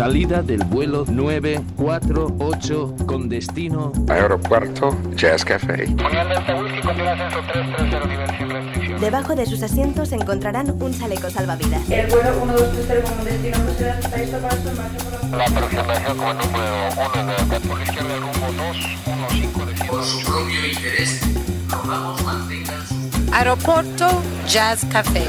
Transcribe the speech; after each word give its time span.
Salida 0.00 0.40
del 0.40 0.64
vuelo 0.64 1.04
948 1.06 2.96
con 3.04 3.28
destino 3.28 3.92
Aeropuerto 4.08 4.96
Jazz 5.14 5.44
Café. 5.44 5.94
Debajo 8.98 9.36
de 9.36 9.44
sus 9.44 9.62
asientos 9.62 10.10
encontrarán 10.12 10.70
un 10.70 10.98
chaleco 10.98 11.28
salvavidas. 11.28 11.82
El 11.90 12.06
vuelo 12.06 12.30
1230 12.46 13.12
con 13.12 13.24
destino 13.26 13.58
está 13.68 14.16
listo 14.16 14.38
para 14.38 14.56
su 14.56 14.62
por 14.70 15.12
la... 15.32 15.36
La 15.36 15.44
aproximación 15.44 16.16
como 16.16 16.32
número 16.32 16.88
1 16.96 17.26
de 17.50 17.60
por 17.68 17.82
izquierda 17.82 18.16
rumbo 18.16 18.46
215 18.56 19.84
Por 19.84 20.02
su 20.02 20.18
propio 20.24 20.66
interés, 20.66 21.20
rogamos 21.68 22.24
mantengan 22.24 22.86
su... 22.88 22.94
Aeropuerto 23.34 24.22
Jazz 24.48 24.82
Café. 24.86 25.28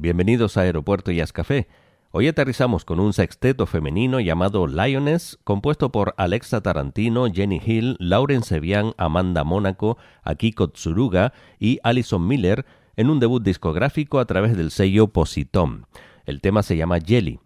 Bienvenidos 0.00 0.56
a 0.56 0.62
Aeropuerto 0.62 1.12
Jazz 1.12 1.32
Café. 1.32 1.68
Hoy 2.10 2.26
aterrizamos 2.26 2.86
con 2.86 3.00
un 3.00 3.12
sexteto 3.12 3.66
femenino 3.66 4.18
llamado 4.18 4.66
Lioness, 4.66 5.38
compuesto 5.44 5.92
por 5.92 6.14
Alexa 6.16 6.62
Tarantino, 6.62 7.26
Jenny 7.30 7.60
Hill, 7.64 7.96
Lauren 8.00 8.42
Sevian, 8.42 8.94
Amanda 8.96 9.44
Mónaco, 9.44 9.98
Akiko 10.22 10.70
Tsuruga 10.70 11.34
y 11.58 11.80
Alison 11.82 12.26
Miller, 12.26 12.64
en 12.96 13.10
un 13.10 13.20
debut 13.20 13.42
discográfico 13.42 14.18
a 14.18 14.24
través 14.24 14.56
del 14.56 14.70
sello 14.70 15.08
Positom. 15.08 15.82
El 16.24 16.40
tema 16.40 16.62
se 16.62 16.78
llama 16.78 16.98
Jelly. 16.98 17.38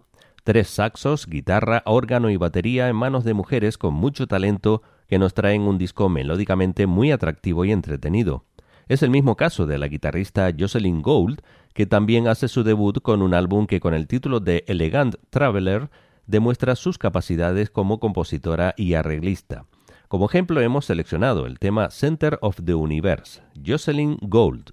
Tres 0.45 0.69
saxos, 0.69 1.27
guitarra, 1.27 1.83
órgano 1.87 2.31
y 2.31 2.37
batería 2.37 2.89
en 2.89 2.97
manos 2.97 3.25
de 3.25 3.35
mujeres 3.35 3.79
con 3.79 3.95
mucho 3.95 4.29
talento 4.29 4.83
que 5.09 5.19
nos 5.19 5.35
traen 5.35 5.63
un 5.63 5.77
disco 5.77 6.09
melódicamente 6.09 6.87
muy 6.87 7.11
atractivo 7.11 7.65
y 7.65 7.73
entretenido. 7.73 8.45
Es 8.87 9.03
el 9.03 9.11
mismo 9.11 9.37
caso 9.37 9.67
de 9.67 9.79
la 9.79 9.89
guitarrista 9.89 10.53
Jocelyn 10.57 11.01
Gould, 11.01 11.41
que 11.75 11.87
también 11.87 12.29
hace 12.29 12.49
su 12.49 12.63
debut 12.63 13.03
con 13.03 13.21
un 13.21 13.35
álbum 13.35 13.67
que 13.67 13.81
con 13.81 13.93
el 13.93 14.07
título 14.07 14.41
de 14.41 14.65
Elegant 14.69 15.17
Traveler 15.29 15.91
demuestra 16.27 16.77
sus 16.77 16.97
capacidades 16.97 17.69
como 17.69 18.01
compositora 18.01 18.75
y 18.79 18.95
arreglista. 18.95 19.67
Como 20.09 20.27
ejemplo 20.27 20.61
hemos 20.61 20.87
seleccionado 20.87 21.47
el 21.47 21.59
tema 21.59 21.91
Center 21.91 22.39
of 22.41 22.61
the 22.65 22.75
Universe, 22.75 23.43
Jocelyn 23.67 24.17
Gould. 24.23 24.73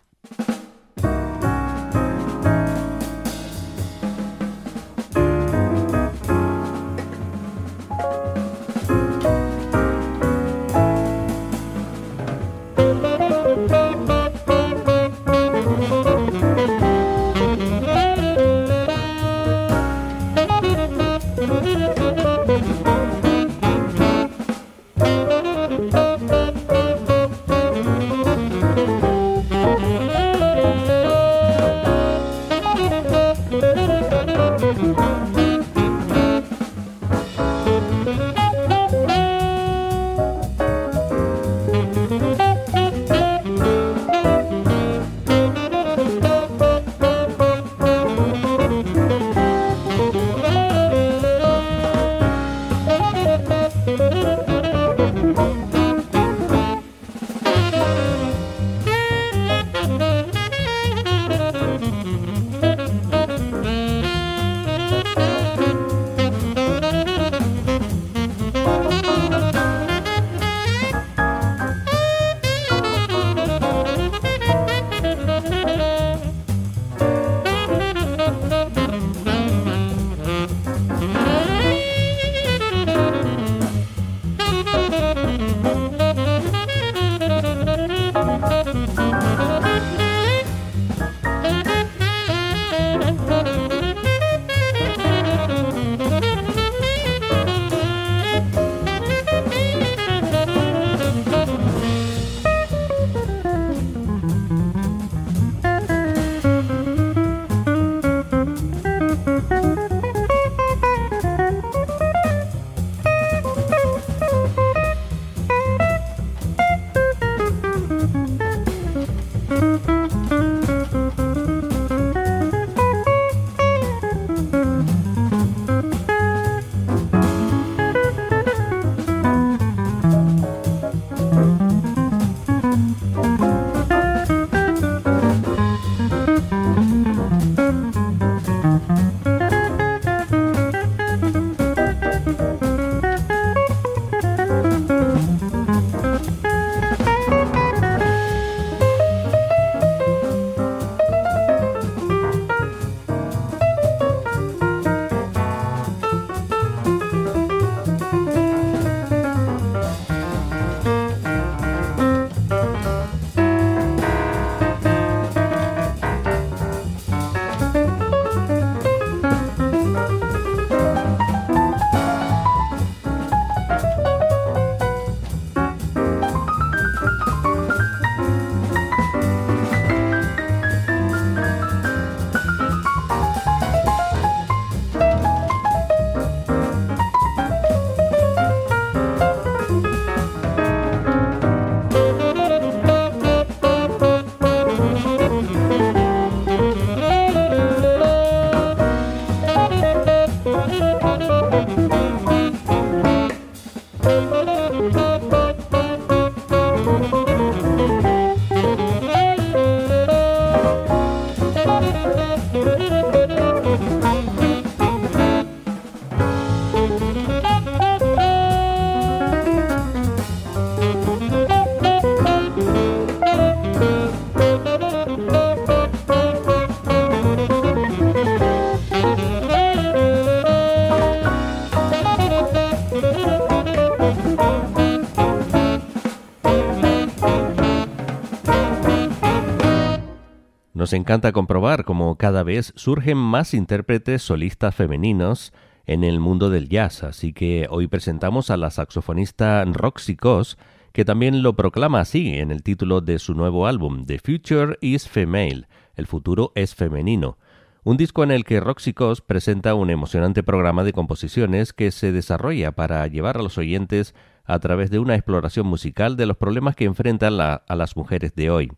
Nos 240.91 240.99
encanta 240.99 241.31
comprobar 241.31 241.85
cómo 241.85 242.17
cada 242.17 242.43
vez 242.43 242.73
surgen 242.75 243.15
más 243.17 243.53
intérpretes 243.53 244.23
solistas 244.23 244.75
femeninos 244.75 245.53
en 245.85 246.03
el 246.03 246.19
mundo 246.19 246.49
del 246.49 246.67
jazz, 246.67 247.03
así 247.03 247.31
que 247.31 247.65
hoy 247.69 247.87
presentamos 247.87 248.49
a 248.49 248.57
la 248.57 248.71
saxofonista 248.71 249.63
Roxy 249.63 250.17
Cos, 250.17 250.57
que 250.91 251.05
también 251.05 251.43
lo 251.43 251.55
proclama 251.55 252.01
así 252.01 252.37
en 252.39 252.51
el 252.51 252.61
título 252.61 252.99
de 252.99 253.19
su 253.19 253.35
nuevo 253.35 253.67
álbum, 253.67 254.05
The 254.05 254.19
Future 254.19 254.79
is 254.81 255.07
Female, 255.07 255.69
el 255.95 256.07
futuro 256.07 256.51
es 256.55 256.75
femenino, 256.75 257.37
un 257.85 257.95
disco 257.95 258.25
en 258.25 258.31
el 258.31 258.43
que 258.43 258.59
Roxy 258.59 258.91
Cos 258.91 259.21
presenta 259.21 259.75
un 259.75 259.91
emocionante 259.91 260.43
programa 260.43 260.83
de 260.83 260.91
composiciones 260.91 261.71
que 261.71 261.91
se 261.91 262.11
desarrolla 262.11 262.73
para 262.73 263.07
llevar 263.07 263.37
a 263.37 263.43
los 263.43 263.57
oyentes 263.57 264.13
a 264.43 264.59
través 264.59 264.91
de 264.91 264.99
una 264.99 265.15
exploración 265.15 265.67
musical 265.67 266.17
de 266.17 266.25
los 266.25 266.35
problemas 266.35 266.75
que 266.75 266.83
enfrentan 266.83 267.39
a 267.39 267.75
las 267.77 267.95
mujeres 267.95 268.35
de 268.35 268.49
hoy 268.49 268.71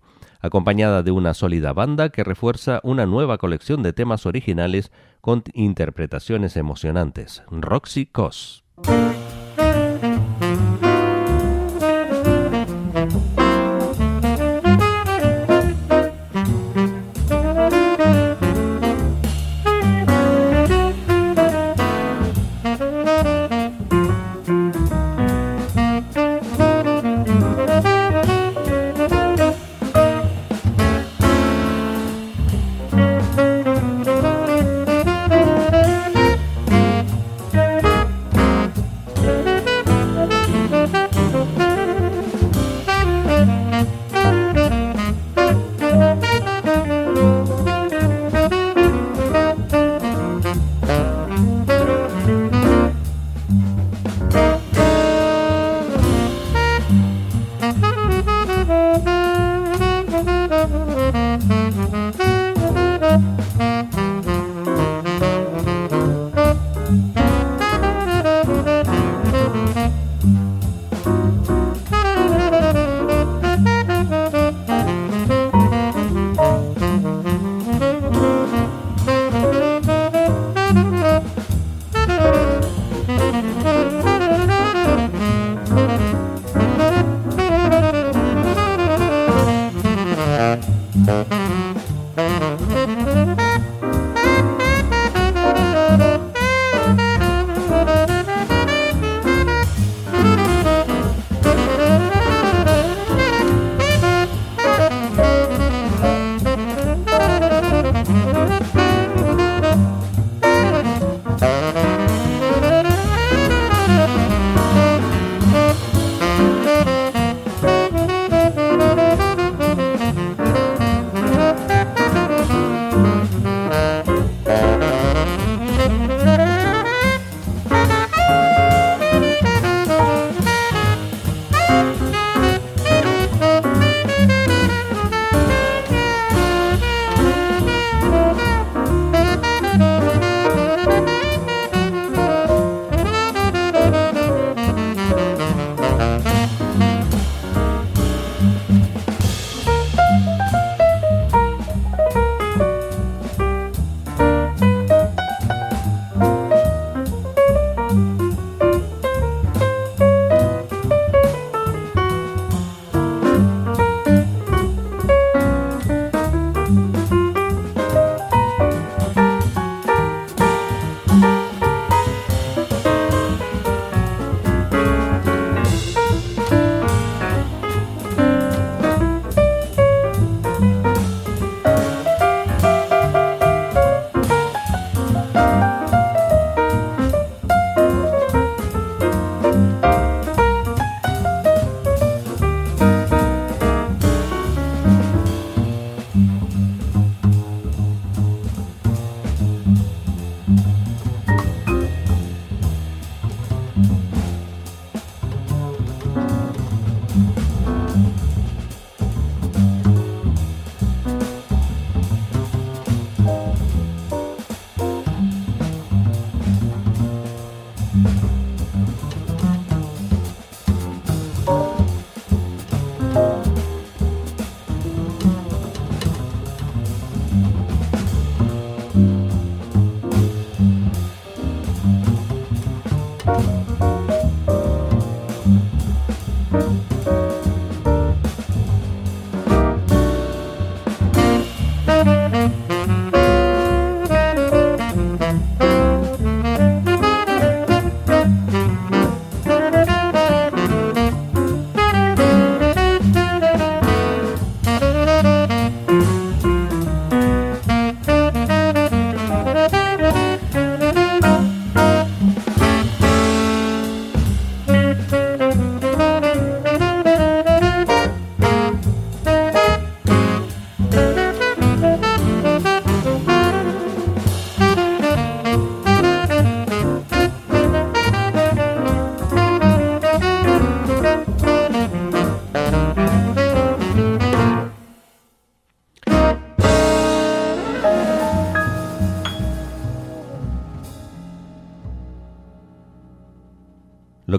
acompañada 0.43 1.01
de 1.01 1.09
una 1.09 1.33
sólida 1.33 1.73
banda 1.73 2.09
que 2.09 2.23
refuerza 2.23 2.81
una 2.83 3.07
nueva 3.07 3.39
colección 3.39 3.81
de 3.81 3.93
temas 3.93 4.27
originales 4.27 4.91
con 5.21 5.43
interpretaciones 5.53 6.55
emocionantes. 6.57 7.41
Roxy 7.49 8.05
Cos. 8.05 8.63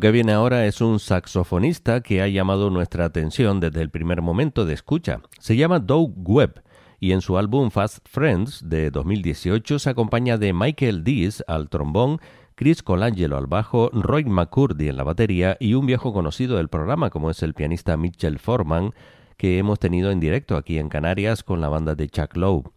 Que 0.05 0.11
viene 0.11 0.33
ahora 0.33 0.67
es 0.67 0.83
un 0.83 1.01
saxofonista 1.01 2.03
que 2.03 2.21
ha 2.21 2.29
llamado 2.29 2.69
nuestra 2.69 3.07
atención 3.07 3.59
desde 3.59 3.81
el 3.81 3.89
primer 3.89 4.21
momento 4.21 4.67
de 4.67 4.75
escucha. 4.75 5.23
Se 5.39 5.57
llama 5.57 5.79
Doug 5.79 6.13
Webb 6.29 6.63
y 7.01 7.13
en 7.13 7.23
su 7.23 7.39
álbum 7.39 7.71
Fast 7.71 8.07
Friends 8.07 8.69
de 8.69 8.91
2018 8.91 9.79
se 9.79 9.89
acompaña 9.89 10.37
de 10.37 10.53
Michael 10.53 11.05
Dees 11.05 11.43
al 11.49 11.71
trombón, 11.71 12.21
Chris 12.55 12.83
Colangelo 12.83 13.39
al 13.39 13.47
bajo, 13.47 13.89
Roy 13.95 14.27
McCurdy 14.27 14.91
en 14.91 14.99
la 14.99 15.05
batería 15.05 15.57
y 15.59 15.73
un 15.73 15.87
viejo 15.87 16.13
conocido 16.13 16.59
del 16.59 16.69
programa 16.69 17.09
como 17.09 17.31
es 17.31 17.43
el 17.43 17.55
pianista 17.55 17.97
Mitchell 17.97 18.39
Foreman 18.39 18.93
que 19.39 19.57
hemos 19.57 19.79
tenido 19.79 20.11
en 20.11 20.21
directo 20.21 20.59
aquí 20.59 20.79
en 20.79 20.91
Canarias 20.91 21.43
con 21.43 21.63
la 21.63 21.71
banda 21.71 21.95
de 21.95 22.11
Chuck 22.11 22.37
Lowe. 22.37 22.71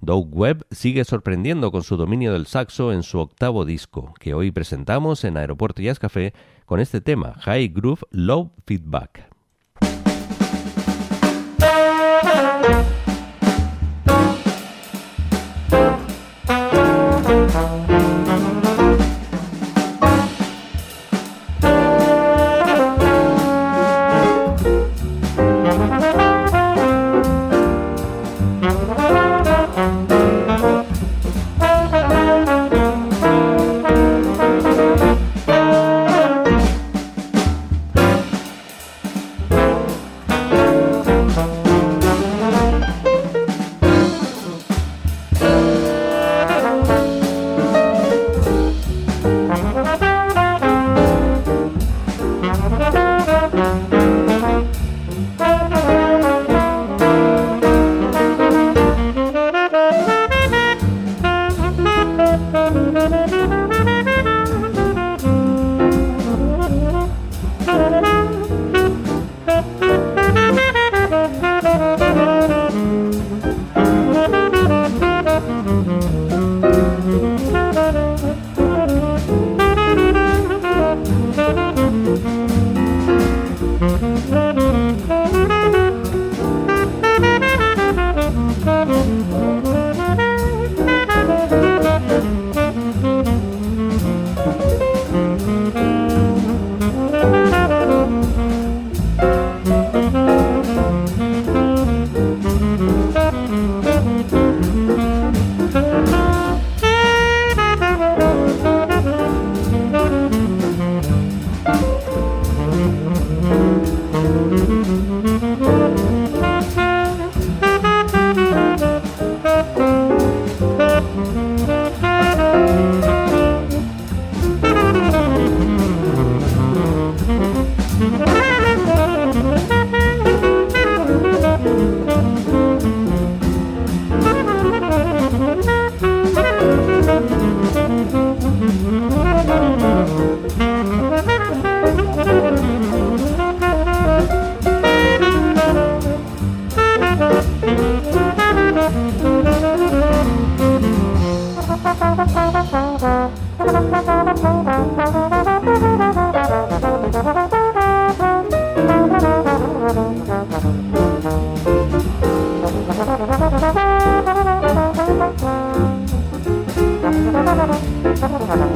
Doug 0.00 0.28
Webb 0.30 0.64
sigue 0.70 1.04
sorprendiendo 1.04 1.72
con 1.72 1.82
su 1.82 1.96
dominio 1.96 2.32
del 2.32 2.46
saxo 2.46 2.92
en 2.92 3.02
su 3.02 3.18
octavo 3.18 3.64
disco, 3.64 4.14
que 4.20 4.32
hoy 4.32 4.52
presentamos 4.52 5.24
en 5.24 5.36
Aeropuerto 5.36 5.82
Jazz 5.82 5.98
Café 5.98 6.34
con 6.68 6.80
este 6.80 7.00
tema, 7.00 7.32
High 7.40 7.68
Groove 7.68 8.02
Low 8.10 8.52
Feedback. 8.66 9.37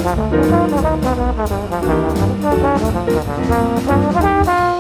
Thank 0.05 0.33
you. 4.57 4.71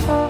you. 0.08 0.27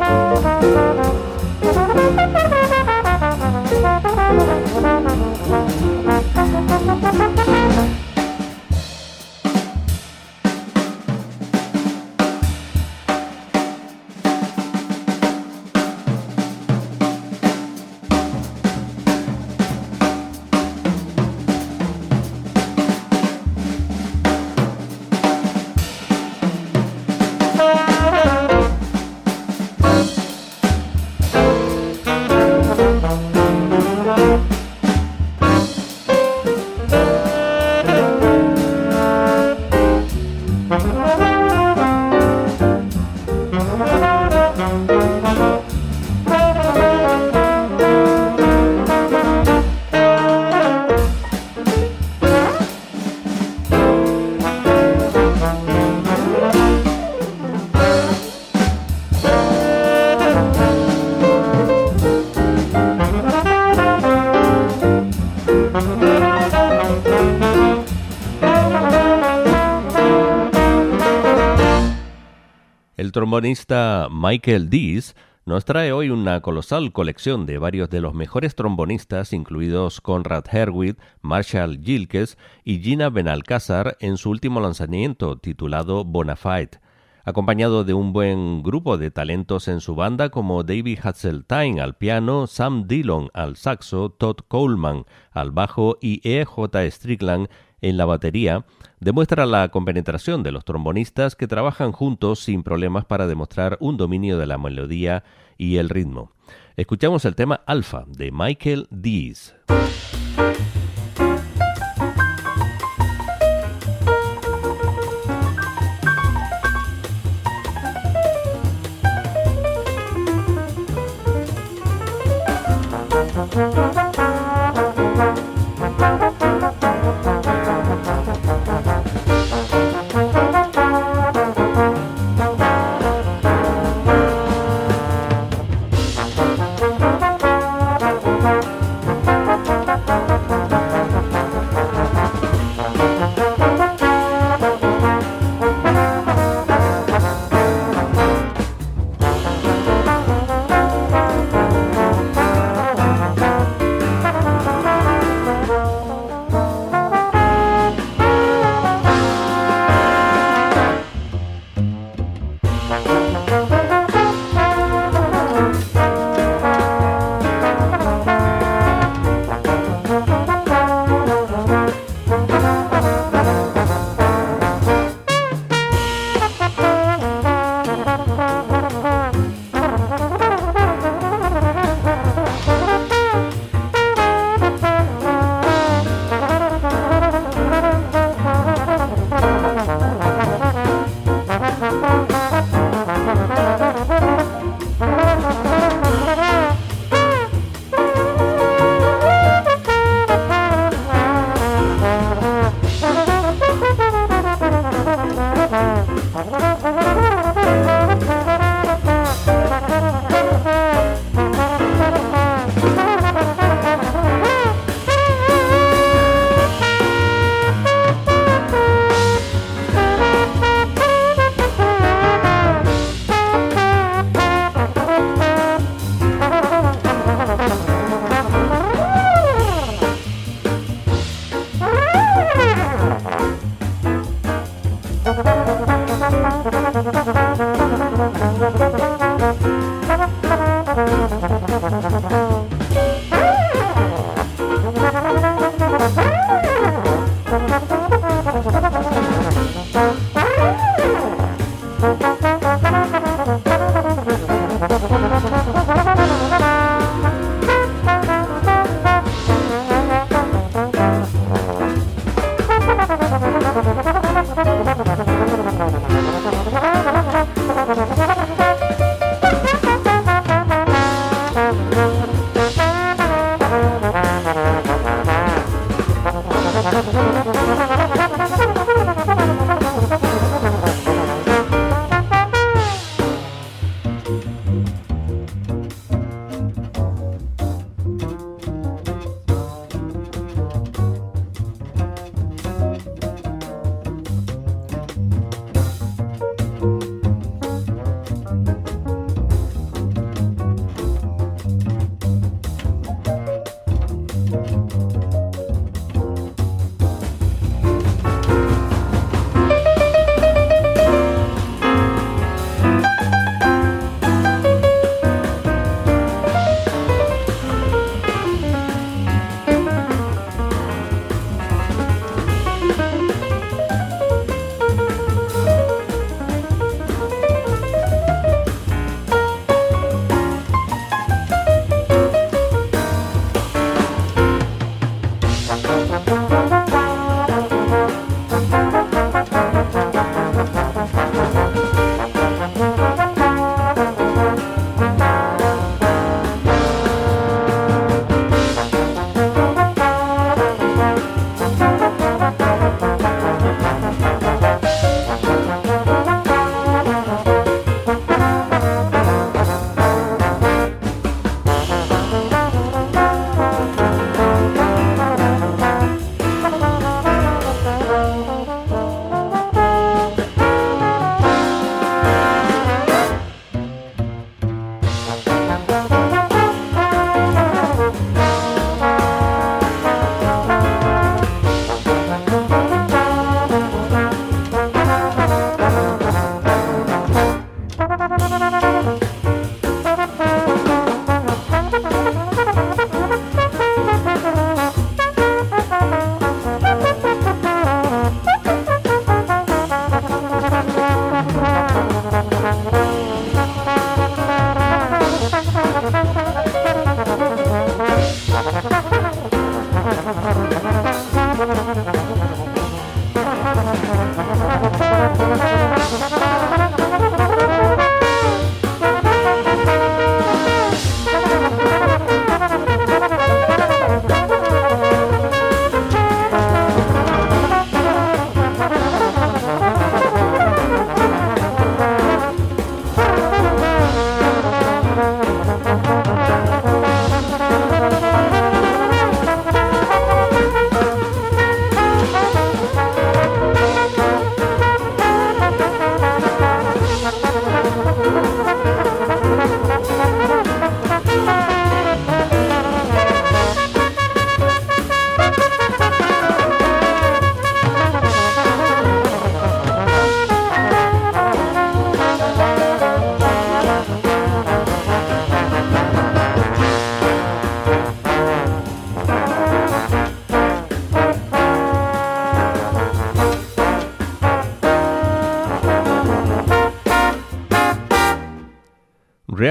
Trombonista 73.37 74.07
Michael 74.09 74.67
Dees 74.71 75.15
nos 75.45 75.63
trae 75.63 75.91
hoy 75.91 76.09
una 76.09 76.41
colosal 76.41 76.91
colección 76.91 77.45
de 77.45 77.59
varios 77.59 77.87
de 77.87 78.01
los 78.01 78.15
mejores 78.15 78.55
trombonistas, 78.55 79.31
incluidos 79.31 80.01
Conrad 80.01 80.45
Herwig, 80.51 80.97
Marshall 81.21 81.79
Gilkes 81.79 82.35
y 82.63 82.79
Gina 82.79 83.11
Benalcázar 83.11 83.95
en 83.99 84.17
su 84.17 84.31
último 84.31 84.59
lanzamiento 84.59 85.37
titulado 85.37 86.03
Bonafide 86.03 86.79
acompañado 87.25 87.83
de 87.83 87.93
un 87.93 88.11
buen 88.11 88.63
grupo 88.63 88.97
de 88.97 89.11
talentos 89.11 89.67
en 89.67 89.81
su 89.81 89.93
banda 89.93 90.29
como 90.29 90.63
David 90.63 90.97
Hasseltine 91.03 91.79
al 91.79 91.93
piano, 91.93 92.47
Sam 92.47 92.87
Dillon 92.87 93.29
al 93.35 93.55
saxo, 93.55 94.09
Todd 94.09 94.37
Coleman 94.47 95.05
al 95.29 95.51
bajo 95.51 95.99
y 96.01 96.27
E.J. 96.27 96.89
Strickland 96.89 97.49
en 97.81 97.97
la 97.97 98.05
batería, 98.05 98.65
demuestra 98.99 99.45
la 99.45 99.69
compenetración 99.69 100.43
de 100.43 100.51
los 100.51 100.65
trombonistas 100.65 101.35
que 101.35 101.47
trabajan 101.47 101.91
juntos 101.91 102.39
sin 102.39 102.63
problemas 102.63 103.05
para 103.05 103.27
demostrar 103.27 103.77
un 103.79 103.97
dominio 103.97 104.37
de 104.37 104.47
la 104.47 104.57
melodía 104.57 105.23
y 105.57 105.77
el 105.77 105.89
ritmo. 105.89 106.31
Escuchamos 106.75 107.25
el 107.25 107.35
tema 107.35 107.61
Alpha 107.65 108.05
de 108.07 108.31
Michael 108.31 108.87
Dees. 108.91 109.55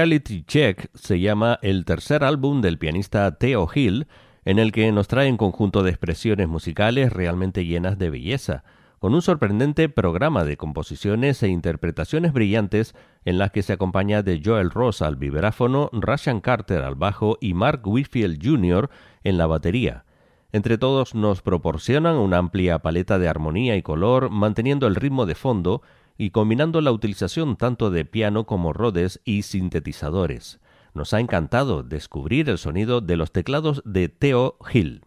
Reality 0.07 0.43
Check 0.43 0.89
se 0.93 1.19
llama 1.19 1.59
el 1.61 1.83
tercer 1.83 2.23
álbum 2.23 2.61
del 2.61 2.77
pianista 2.77 3.37
Theo 3.37 3.67
Hill, 3.75 4.07
en 4.45 4.57
el 4.57 4.71
que 4.71 4.89
nos 4.93 5.09
trae 5.09 5.29
un 5.29 5.35
conjunto 5.35 5.83
de 5.83 5.89
expresiones 5.89 6.47
musicales 6.47 7.11
realmente 7.11 7.65
llenas 7.65 7.97
de 7.97 8.09
belleza, 8.09 8.63
con 8.99 9.13
un 9.13 9.21
sorprendente 9.21 9.89
programa 9.89 10.45
de 10.45 10.55
composiciones 10.55 11.43
e 11.43 11.49
interpretaciones 11.49 12.31
brillantes 12.31 12.95
en 13.25 13.37
las 13.37 13.51
que 13.51 13.63
se 13.63 13.73
acompaña 13.73 14.23
de 14.23 14.41
Joel 14.41 14.71
Ross 14.71 15.01
al 15.01 15.17
vibráfono, 15.17 15.89
Russian 15.91 16.39
Carter 16.39 16.83
al 16.83 16.95
bajo 16.95 17.37
y 17.41 17.53
Mark 17.53 17.81
Whitfield 17.85 18.41
Jr. 18.41 18.89
en 19.25 19.37
la 19.37 19.45
batería. 19.45 20.05
Entre 20.53 20.77
todos 20.77 21.15
nos 21.15 21.41
proporcionan 21.41 22.15
una 22.15 22.37
amplia 22.37 22.79
paleta 22.79 23.19
de 23.19 23.27
armonía 23.27 23.75
y 23.75 23.81
color, 23.81 24.29
manteniendo 24.29 24.87
el 24.87 24.95
ritmo 24.95 25.25
de 25.25 25.35
fondo 25.35 25.81
y 26.17 26.31
combinando 26.31 26.81
la 26.81 26.91
utilización 26.91 27.55
tanto 27.57 27.89
de 27.89 28.05
piano 28.05 28.45
como 28.45 28.73
rodes 28.73 29.21
y 29.23 29.43
sintetizadores. 29.43 30.59
Nos 30.93 31.13
ha 31.13 31.19
encantado 31.19 31.83
descubrir 31.83 32.49
el 32.49 32.57
sonido 32.57 33.01
de 33.01 33.17
los 33.17 33.31
teclados 33.31 33.81
de 33.85 34.09
Theo 34.09 34.57
Hill. 34.73 35.06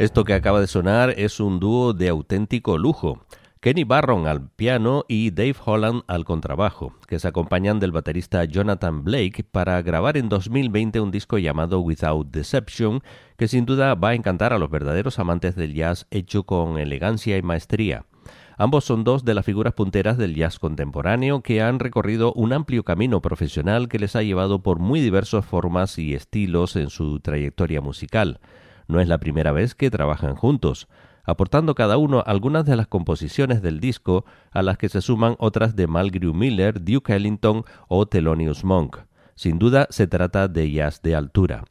Esto 0.00 0.24
que 0.24 0.32
acaba 0.32 0.62
de 0.62 0.66
sonar 0.66 1.12
es 1.18 1.40
un 1.40 1.60
dúo 1.60 1.92
de 1.92 2.08
auténtico 2.08 2.78
lujo. 2.78 3.26
Kenny 3.60 3.84
Barron 3.84 4.26
al 4.26 4.48
piano 4.48 5.04
y 5.08 5.30
Dave 5.30 5.56
Holland 5.62 6.04
al 6.06 6.24
contrabajo, 6.24 6.94
que 7.06 7.18
se 7.18 7.28
acompañan 7.28 7.80
del 7.80 7.92
baterista 7.92 8.42
Jonathan 8.46 9.04
Blake 9.04 9.44
para 9.44 9.82
grabar 9.82 10.16
en 10.16 10.30
2020 10.30 11.00
un 11.00 11.10
disco 11.10 11.36
llamado 11.36 11.80
Without 11.80 12.30
Deception, 12.30 13.02
que 13.36 13.46
sin 13.46 13.66
duda 13.66 13.94
va 13.94 14.08
a 14.08 14.14
encantar 14.14 14.54
a 14.54 14.58
los 14.58 14.70
verdaderos 14.70 15.18
amantes 15.18 15.54
del 15.54 15.74
jazz 15.74 16.06
hecho 16.10 16.44
con 16.44 16.78
elegancia 16.78 17.36
y 17.36 17.42
maestría. 17.42 18.06
Ambos 18.56 18.86
son 18.86 19.04
dos 19.04 19.26
de 19.26 19.34
las 19.34 19.44
figuras 19.44 19.74
punteras 19.74 20.16
del 20.16 20.34
jazz 20.34 20.58
contemporáneo 20.58 21.42
que 21.42 21.60
han 21.60 21.78
recorrido 21.78 22.32
un 22.32 22.54
amplio 22.54 22.84
camino 22.84 23.20
profesional 23.20 23.86
que 23.88 23.98
les 23.98 24.16
ha 24.16 24.22
llevado 24.22 24.62
por 24.62 24.78
muy 24.78 25.02
diversas 25.02 25.44
formas 25.44 25.98
y 25.98 26.14
estilos 26.14 26.76
en 26.76 26.88
su 26.88 27.20
trayectoria 27.20 27.82
musical. 27.82 28.40
No 28.90 29.00
es 29.00 29.06
la 29.06 29.18
primera 29.18 29.52
vez 29.52 29.76
que 29.76 29.88
trabajan 29.88 30.34
juntos, 30.34 30.88
aportando 31.22 31.76
cada 31.76 31.96
uno 31.96 32.24
algunas 32.26 32.64
de 32.64 32.74
las 32.74 32.88
composiciones 32.88 33.62
del 33.62 33.78
disco 33.78 34.24
a 34.50 34.62
las 34.62 34.78
que 34.78 34.88
se 34.88 35.00
suman 35.00 35.36
otras 35.38 35.76
de 35.76 35.86
Malgrew 35.86 36.34
Miller, 36.34 36.82
Duke 36.82 37.14
Ellington 37.14 37.62
o 37.86 38.06
Thelonious 38.06 38.64
Monk. 38.64 38.96
Sin 39.36 39.60
duda 39.60 39.86
se 39.90 40.08
trata 40.08 40.48
de 40.48 40.72
jazz 40.72 41.02
de 41.02 41.14
altura. 41.14 41.62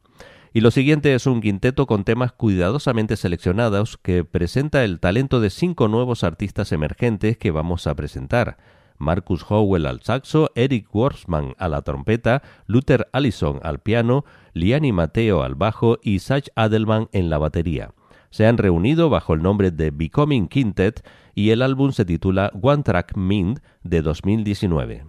Y 0.54 0.62
lo 0.62 0.70
siguiente 0.70 1.14
es 1.14 1.26
un 1.26 1.42
quinteto 1.42 1.86
con 1.86 2.04
temas 2.04 2.32
cuidadosamente 2.32 3.16
seleccionados 3.16 3.98
que 3.98 4.24
presenta 4.24 4.82
el 4.82 4.98
talento 4.98 5.40
de 5.40 5.50
cinco 5.50 5.88
nuevos 5.88 6.24
artistas 6.24 6.72
emergentes 6.72 7.36
que 7.36 7.50
vamos 7.50 7.86
a 7.86 7.94
presentar. 7.94 8.56
Marcus 9.00 9.44
Howell 9.48 9.86
al 9.86 10.02
saxo, 10.02 10.50
Eric 10.54 10.94
Worsman 10.94 11.54
a 11.58 11.68
la 11.68 11.82
trompeta, 11.82 12.42
Luther 12.66 13.08
Allison 13.12 13.58
al 13.64 13.80
piano, 13.80 14.24
Liani 14.52 14.92
Mateo 14.92 15.42
al 15.42 15.56
bajo 15.56 15.98
y 16.02 16.20
Sach 16.20 16.48
Adelman 16.54 17.08
en 17.12 17.30
la 17.30 17.38
batería. 17.38 17.92
Se 18.30 18.46
han 18.46 18.58
reunido 18.58 19.10
bajo 19.10 19.34
el 19.34 19.42
nombre 19.42 19.72
de 19.72 19.90
Becoming 19.90 20.46
Quintet 20.46 21.04
y 21.34 21.50
el 21.50 21.62
álbum 21.62 21.90
se 21.90 22.04
titula 22.04 22.52
One 22.60 22.84
Track 22.84 23.16
Mind 23.16 23.60
de 23.82 24.02
2019. 24.02 25.04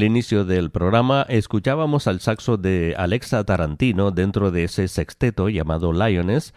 Al 0.00 0.04
inicio 0.04 0.46
del 0.46 0.70
programa 0.70 1.26
escuchábamos 1.28 2.06
al 2.06 2.20
saxo 2.20 2.56
de 2.56 2.94
Alexa 2.96 3.44
Tarantino 3.44 4.12
dentro 4.12 4.50
de 4.50 4.64
ese 4.64 4.88
sexteto 4.88 5.50
llamado 5.50 5.92
Lioness, 5.92 6.54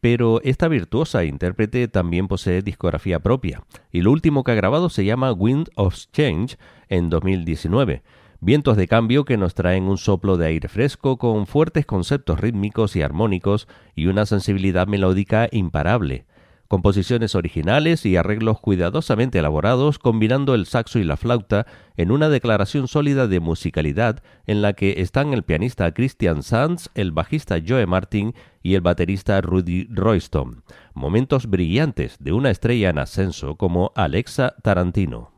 pero 0.00 0.40
esta 0.44 0.68
virtuosa 0.68 1.24
intérprete 1.24 1.88
también 1.88 2.28
posee 2.28 2.62
discografía 2.62 3.18
propia, 3.18 3.64
y 3.90 4.02
lo 4.02 4.12
último 4.12 4.44
que 4.44 4.52
ha 4.52 4.54
grabado 4.54 4.90
se 4.90 5.04
llama 5.04 5.32
Wind 5.32 5.70
of 5.74 5.96
Change 6.12 6.56
en 6.88 7.10
2019. 7.10 8.04
Vientos 8.38 8.76
de 8.76 8.86
cambio 8.86 9.24
que 9.24 9.38
nos 9.38 9.54
traen 9.54 9.88
un 9.88 9.98
soplo 9.98 10.36
de 10.36 10.46
aire 10.46 10.68
fresco 10.68 11.18
con 11.18 11.48
fuertes 11.48 11.86
conceptos 11.86 12.38
rítmicos 12.38 12.94
y 12.94 13.02
armónicos 13.02 13.66
y 13.96 14.06
una 14.06 14.24
sensibilidad 14.24 14.86
melódica 14.86 15.48
imparable 15.50 16.26
composiciones 16.68 17.34
originales 17.34 18.06
y 18.06 18.16
arreglos 18.16 18.60
cuidadosamente 18.60 19.38
elaborados 19.38 19.98
combinando 19.98 20.54
el 20.54 20.66
saxo 20.66 20.98
y 20.98 21.04
la 21.04 21.16
flauta 21.16 21.66
en 21.96 22.10
una 22.10 22.28
declaración 22.28 22.88
sólida 22.88 23.26
de 23.26 23.40
musicalidad 23.40 24.22
en 24.46 24.62
la 24.62 24.72
que 24.72 24.94
están 24.98 25.32
el 25.32 25.42
pianista 25.42 25.92
Christian 25.92 26.42
Sands, 26.42 26.90
el 26.94 27.12
bajista 27.12 27.58
Joe 27.66 27.86
Martin 27.86 28.34
y 28.62 28.74
el 28.74 28.80
baterista 28.80 29.40
Rudy 29.40 29.86
Royston, 29.90 30.64
momentos 30.94 31.46
brillantes 31.46 32.16
de 32.18 32.32
una 32.32 32.50
estrella 32.50 32.90
en 32.90 32.98
ascenso 32.98 33.56
como 33.56 33.92
Alexa 33.94 34.54
Tarantino. 34.62 35.32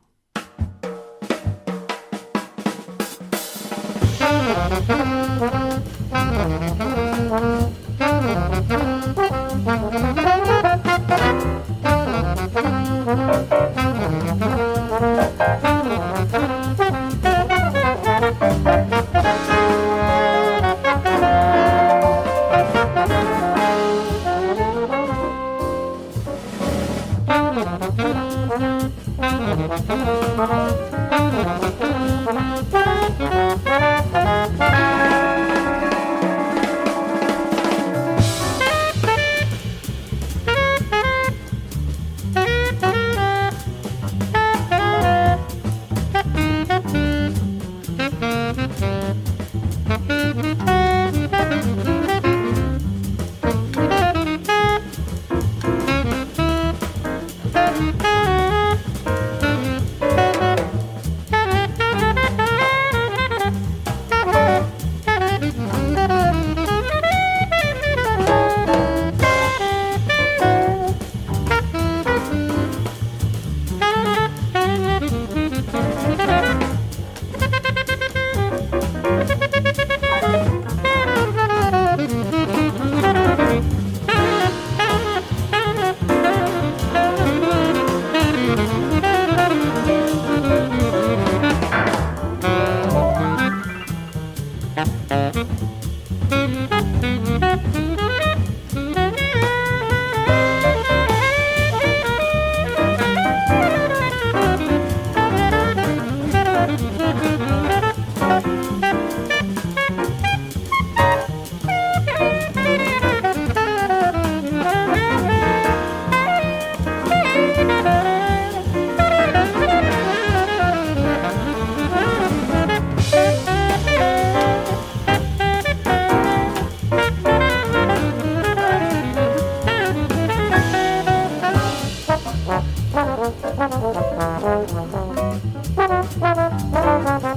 Thank 27.57 27.97
you. 33.67 33.96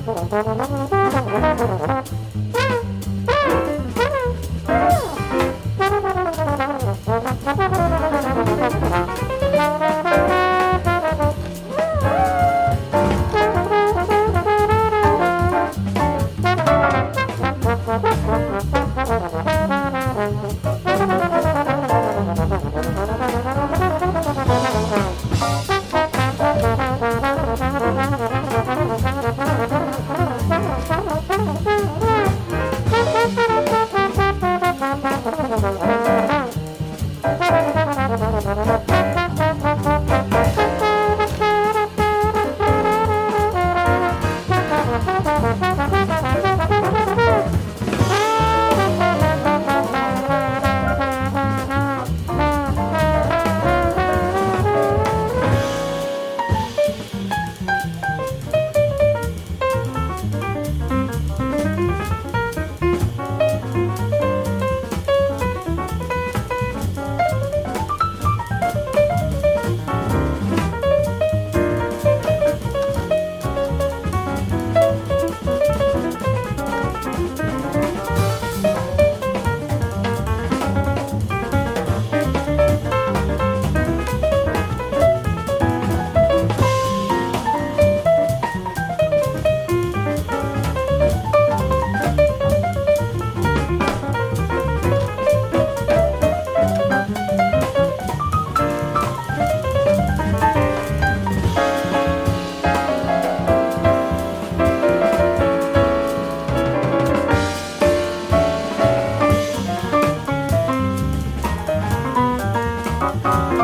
Gracias. 0.06 0.79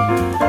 Bye. 0.07 0.45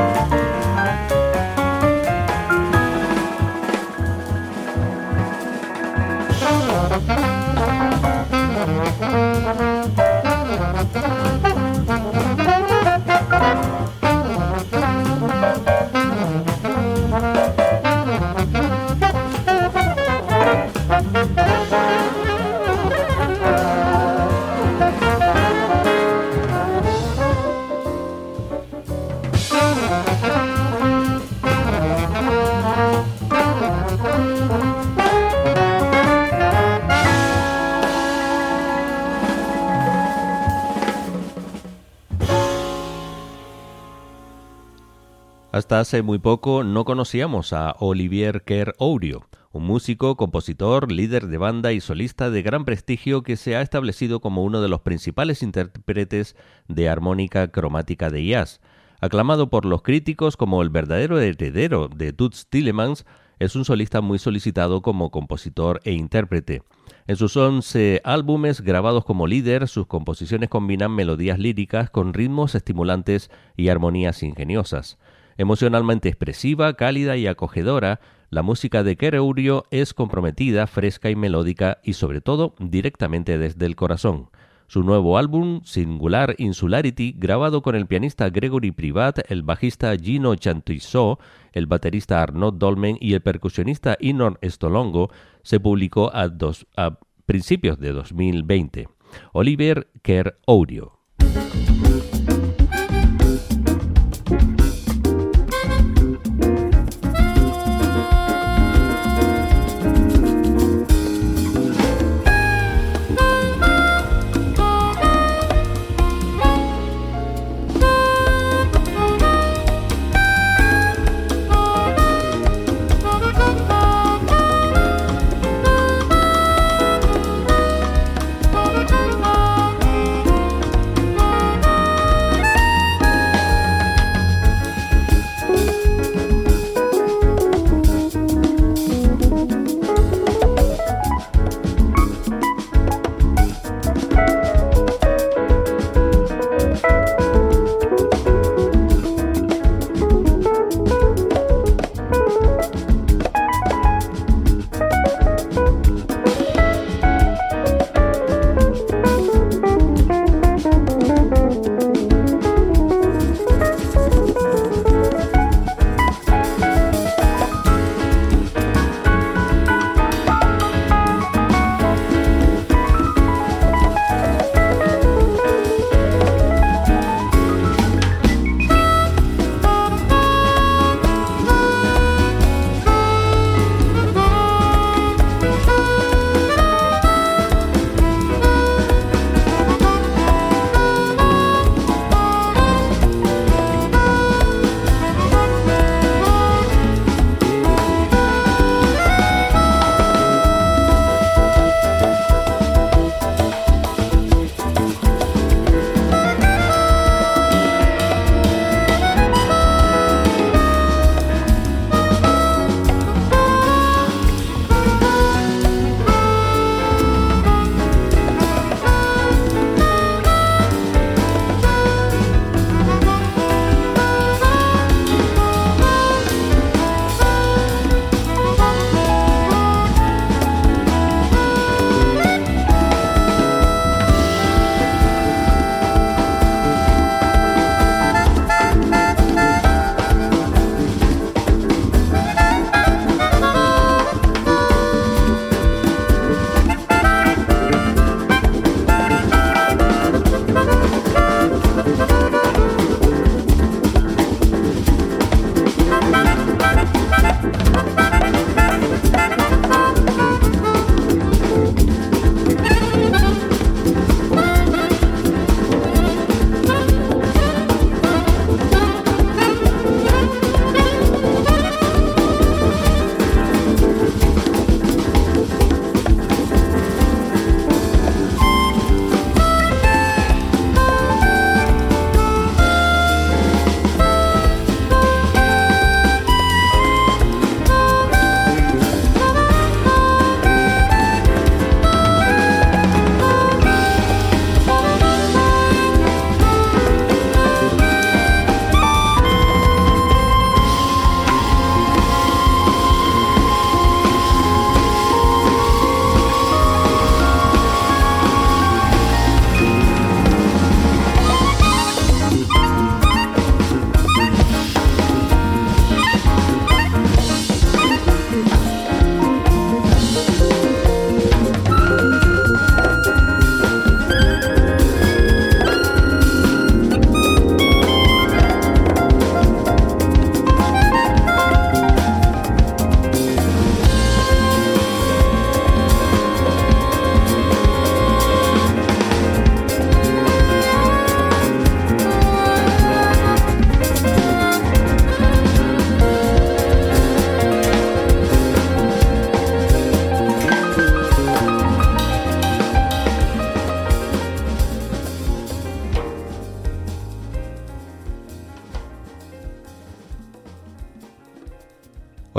Hasta 45.68 45.80
hace 45.80 46.00
muy 46.00 46.18
poco 46.18 46.64
no 46.64 46.86
conocíamos 46.86 47.52
a 47.52 47.76
Olivier 47.78 48.42
Kerr 48.44 48.74
Ourio, 48.78 49.26
un 49.52 49.64
músico, 49.64 50.16
compositor, 50.16 50.90
líder 50.90 51.26
de 51.26 51.36
banda 51.36 51.74
y 51.74 51.82
solista 51.82 52.30
de 52.30 52.40
gran 52.40 52.64
prestigio 52.64 53.22
que 53.22 53.36
se 53.36 53.54
ha 53.54 53.60
establecido 53.60 54.20
como 54.20 54.44
uno 54.44 54.62
de 54.62 54.70
los 54.70 54.80
principales 54.80 55.42
intérpretes 55.42 56.36
de 56.68 56.88
armónica 56.88 57.48
cromática 57.48 58.08
de 58.08 58.24
jazz. 58.24 58.62
Aclamado 59.02 59.50
por 59.50 59.66
los 59.66 59.82
críticos 59.82 60.38
como 60.38 60.62
el 60.62 60.70
verdadero 60.70 61.20
heredero 61.20 61.88
de 61.88 62.14
Toots 62.14 62.46
Tillemans, 62.48 63.04
es 63.38 63.54
un 63.54 63.66
solista 63.66 64.00
muy 64.00 64.18
solicitado 64.18 64.80
como 64.80 65.10
compositor 65.10 65.82
e 65.84 65.92
intérprete. 65.92 66.62
En 67.06 67.16
sus 67.16 67.36
11 67.36 68.00
álbumes 68.04 68.62
grabados 68.62 69.04
como 69.04 69.26
líder, 69.26 69.68
sus 69.68 69.86
composiciones 69.86 70.48
combinan 70.48 70.92
melodías 70.92 71.38
líricas 71.38 71.90
con 71.90 72.14
ritmos 72.14 72.54
estimulantes 72.54 73.30
y 73.54 73.68
armonías 73.68 74.22
ingeniosas. 74.22 74.98
Emocionalmente 75.38 76.08
expresiva, 76.08 76.74
cálida 76.74 77.16
y 77.16 77.28
acogedora, 77.28 78.00
la 78.28 78.42
música 78.42 78.82
de 78.82 78.96
Kereurio 78.96 79.66
es 79.70 79.94
comprometida, 79.94 80.66
fresca 80.66 81.10
y 81.10 81.16
melódica 81.16 81.78
y 81.84 81.92
sobre 81.92 82.20
todo 82.20 82.56
directamente 82.58 83.38
desde 83.38 83.64
el 83.64 83.76
corazón. 83.76 84.30
Su 84.66 84.82
nuevo 84.82 85.16
álbum, 85.16 85.62
Singular 85.64 86.34
Insularity, 86.38 87.14
grabado 87.16 87.62
con 87.62 87.76
el 87.76 87.86
pianista 87.86 88.28
Gregory 88.30 88.72
Privat, 88.72 89.20
el 89.30 89.44
bajista 89.44 89.96
Gino 89.96 90.34
Chantuisot, 90.34 91.20
el 91.52 91.66
baterista 91.66 92.20
Arnaud 92.20 92.54
Dolmen 92.54 92.98
y 93.00 93.14
el 93.14 93.22
percusionista 93.22 93.96
Inor 94.00 94.40
Stolongo, 94.44 95.10
se 95.42 95.60
publicó 95.60 96.10
a 96.12 96.98
principios 97.26 97.78
de 97.78 97.92
2020. 97.92 98.88
Oliver 99.32 99.88
Kerr 100.02 100.36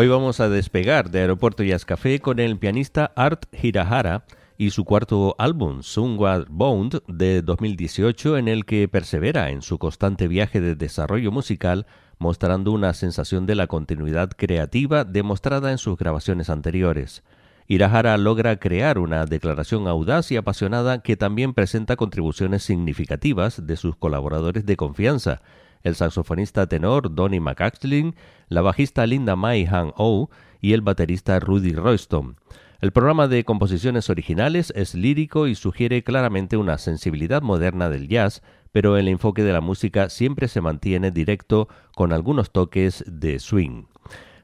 vamos 0.10 0.39
a 0.39 0.49
despegar 0.49 1.12
de 1.12 1.20
Aeropuerto 1.20 1.64
Jazz 1.64 1.86
Café 1.86 2.20
con 2.20 2.39
el 2.39 2.57
pianista 2.57 3.12
Art 3.16 3.45
Hirahara 3.53 4.26
y 4.57 4.72
su 4.72 4.84
cuarto 4.84 5.36
álbum, 5.38 5.84
Sunward 5.84 6.47
Bound, 6.49 7.01
de 7.07 7.41
2018, 7.41 8.38
en 8.38 8.47
el 8.47 8.66
que 8.66 8.88
persevera 8.88 9.51
en 9.51 9.62
su 9.62 9.78
constante 9.78 10.28
viaje 10.28 10.60
de 10.60 10.76
desarrollo 10.76 11.32
musical, 11.32 11.86
mostrando 12.18 12.72
una 12.72 12.93
sensación 12.93 13.45
de 13.45 13.55
la 13.55 13.68
continuidad 13.68 14.32
creativa 14.36 15.05
demostrada 15.05 15.72
en 15.72 15.78
sus 15.78 15.97
grabaciones 15.97 16.49
anteriores. 16.49 17.24
Hirahara 17.68 18.18
logra 18.18 18.57
crear 18.57 18.97
una 18.97 19.26
declaración 19.26 19.88
audaz 19.88 20.32
y 20.32 20.38
apasionada 20.38 21.03
que 21.03 21.18
también 21.18 21.53
presenta 21.53 21.95
contribuciones 21.95 22.64
significativas 22.64 23.66
de 23.66 23.78
sus 23.78 23.95
colaboradores 23.95 24.66
de 24.66 24.76
confianza, 24.76 25.41
el 25.84 25.96
saxofonista 25.96 26.68
tenor 26.68 27.16
Donny 27.16 27.40
McAxling, 27.40 28.16
la 28.48 28.62
bajista 28.62 29.06
Linda 29.06 29.36
Mai 29.36 29.66
Han 29.66 29.94
Oh 29.96 30.30
y 30.62 30.74
el 30.74 30.82
baterista 30.82 31.40
Rudy 31.40 31.74
Royston. 31.74 32.38
El 32.82 32.92
programa 32.92 33.28
de 33.28 33.44
composiciones 33.44 34.10
originales 34.10 34.72
es 34.76 34.96
lírico 34.96 35.48
y 35.48 35.56
sugiere 35.56 36.04
claramente 36.04 36.56
una 36.56 36.78
sensibilidad 36.78 37.42
moderna 37.42 37.90
del 37.90 38.08
jazz, 38.08 38.42
pero 38.72 38.96
el 38.96 39.10
enfoque 39.10 39.44
de 39.44 39.52
la 39.52 39.60
música 39.60 40.10
siempre 40.10 40.48
se 40.48 40.62
mantiene 40.62 41.12
directo 41.12 41.68
con 41.94 42.14
algunos 42.14 42.52
toques 42.52 43.04
de 43.06 43.40
swing. 43.40 43.84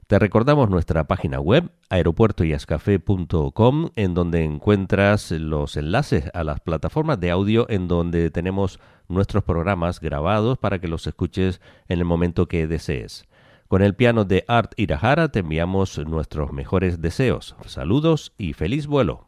Te 0.08 0.20
recordamos 0.20 0.70
nuestra 0.70 1.08
página 1.08 1.40
web 1.40 1.72
aeropuertoyascafé.com 1.90 3.90
en 3.96 4.14
donde 4.14 4.44
encuentras 4.44 5.32
los 5.32 5.78
enlaces 5.78 6.30
a 6.36 6.44
las 6.44 6.60
plataformas 6.60 7.20
de 7.20 7.32
audio 7.32 7.66
en 7.70 7.88
donde 7.88 8.30
tenemos 8.30 8.80
nuestros 9.08 9.44
programas 9.44 10.00
grabados 10.00 10.58
para 10.58 10.80
que 10.80 10.88
los 10.88 11.06
escuches 11.08 11.62
en 11.88 12.00
el 12.00 12.06
momento 12.06 12.48
que 12.48 12.68
desees. 12.68 13.26
Con 13.68 13.82
el 13.82 13.96
piano 13.96 14.26
de 14.26 14.46
Art 14.48 14.74
Irahara 14.78 15.30
te 15.30 15.40
enviamos 15.40 15.98
nuestros 15.98 16.54
mejores 16.54 17.02
deseos. 17.02 17.56
Saludos 17.66 18.34
y 18.38 18.54
feliz 18.54 18.88
vuelo. 18.88 19.28